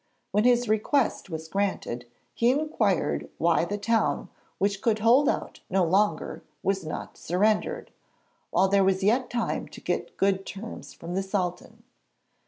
When 0.31 0.45
his 0.45 0.67
request 0.67 1.29
was 1.29 1.47
granted, 1.47 2.07
he 2.33 2.49
inquired 2.49 3.29
why 3.37 3.65
the 3.65 3.77
town, 3.77 4.29
which 4.57 4.81
could 4.81 4.97
hold 4.97 5.29
out 5.29 5.59
no 5.69 5.83
longer, 5.83 6.41
was 6.63 6.83
not 6.83 7.17
surrendered, 7.19 7.91
while 8.49 8.67
there 8.67 8.83
was 8.83 9.03
yet 9.03 9.29
time 9.29 9.67
to 9.67 9.79
get 9.79 10.17
good 10.17 10.43
terms 10.43 10.91
from 10.91 11.13
the 11.13 11.21
Sultan. 11.21 11.83